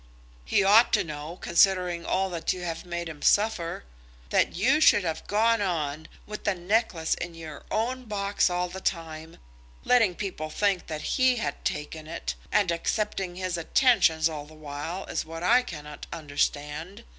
"He 0.43 0.63
ought 0.63 0.91
to 0.93 1.03
know, 1.03 1.35
considering 1.39 2.07
all 2.07 2.31
that 2.31 2.53
you 2.53 2.61
have 2.61 2.87
made 2.87 3.07
him 3.07 3.21
suffer. 3.21 3.83
That 4.31 4.55
you 4.55 4.81
should 4.81 5.03
have 5.03 5.27
gone 5.27 5.61
on, 5.61 6.07
with 6.25 6.43
the 6.43 6.55
necklace 6.55 7.13
in 7.13 7.35
your 7.35 7.65
own 7.69 8.05
box 8.05 8.49
all 8.49 8.67
the 8.67 8.81
time, 8.81 9.37
letting 9.83 10.15
people 10.15 10.49
think 10.49 10.87
that 10.87 11.03
he 11.19 11.35
had 11.35 11.63
taken 11.63 12.07
it, 12.07 12.33
and 12.51 12.71
accepting 12.71 13.35
his 13.35 13.59
attentions 13.59 14.27
all 14.27 14.47
the 14.47 14.55
while, 14.55 15.05
is 15.05 15.23
what 15.23 15.43
I 15.43 15.61
cannot 15.61 16.07
understand! 16.11 17.03